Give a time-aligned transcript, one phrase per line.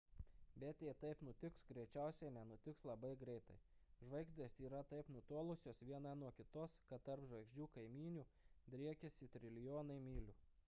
[0.61, 3.57] bet jei taip nutiks greičiausiai nenutiks labai greitai
[4.05, 8.23] žvaigždės yra taip nutolusios viena nuo kitos kad tarp žvaigždžių kaimynių
[8.77, 10.37] driekiasi trilijonai mylių